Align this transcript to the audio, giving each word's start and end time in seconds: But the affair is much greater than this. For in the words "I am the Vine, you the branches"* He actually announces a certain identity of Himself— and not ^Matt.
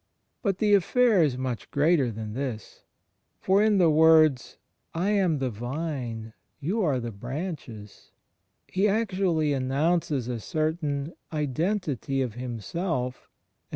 But 0.41 0.57
the 0.57 0.73
affair 0.73 1.21
is 1.21 1.37
much 1.37 1.69
greater 1.69 2.09
than 2.09 2.33
this. 2.33 2.81
For 3.39 3.61
in 3.61 3.77
the 3.77 3.91
words 3.91 4.57
"I 4.95 5.11
am 5.11 5.37
the 5.37 5.51
Vine, 5.51 6.33
you 6.59 6.99
the 6.99 7.11
branches"* 7.11 8.09
He 8.67 8.87
actually 8.87 9.53
announces 9.53 10.27
a 10.27 10.39
certain 10.39 11.13
identity 11.31 12.23
of 12.23 12.33
Himself— 12.33 13.15
and 13.29 13.29
not 13.29 13.29
^Matt. 13.29 13.29